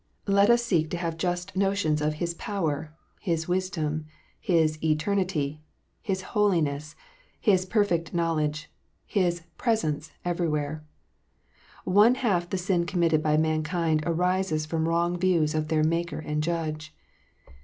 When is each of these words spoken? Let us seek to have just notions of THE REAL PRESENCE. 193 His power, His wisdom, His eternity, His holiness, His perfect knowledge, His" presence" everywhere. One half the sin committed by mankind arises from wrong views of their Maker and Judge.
Let 0.25 0.49
us 0.49 0.65
seek 0.65 0.89
to 0.89 0.97
have 0.97 1.15
just 1.15 1.55
notions 1.55 2.01
of 2.01 2.13
THE 2.13 2.25
REAL 2.25 2.33
PRESENCE. 2.39 2.47
193 3.21 3.31
His 3.31 3.37
power, 3.37 3.37
His 3.37 3.47
wisdom, 3.47 4.05
His 4.39 4.83
eternity, 4.83 5.61
His 6.01 6.21
holiness, 6.33 6.95
His 7.39 7.67
perfect 7.67 8.11
knowledge, 8.11 8.71
His" 9.05 9.43
presence" 9.59 10.11
everywhere. 10.25 10.83
One 11.85 12.15
half 12.15 12.49
the 12.49 12.57
sin 12.57 12.87
committed 12.87 13.21
by 13.21 13.37
mankind 13.37 14.01
arises 14.07 14.65
from 14.65 14.87
wrong 14.89 15.19
views 15.19 15.53
of 15.53 15.67
their 15.67 15.83
Maker 15.83 16.17
and 16.17 16.41
Judge. 16.41 16.95